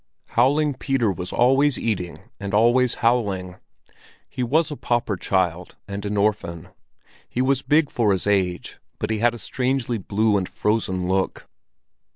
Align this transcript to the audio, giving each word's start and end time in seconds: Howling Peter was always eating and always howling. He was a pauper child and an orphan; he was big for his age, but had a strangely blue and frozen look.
Howling 0.29 0.73
Peter 0.79 1.11
was 1.11 1.31
always 1.31 1.77
eating 1.77 2.21
and 2.39 2.55
always 2.55 2.95
howling. 3.05 3.57
He 4.27 4.41
was 4.41 4.71
a 4.71 4.75
pauper 4.75 5.15
child 5.15 5.75
and 5.87 6.03
an 6.05 6.17
orphan; 6.17 6.69
he 7.29 7.39
was 7.39 7.61
big 7.61 7.91
for 7.91 8.11
his 8.11 8.25
age, 8.25 8.79
but 8.97 9.11
had 9.11 9.35
a 9.35 9.37
strangely 9.37 9.99
blue 9.99 10.37
and 10.37 10.49
frozen 10.49 11.07
look. 11.07 11.47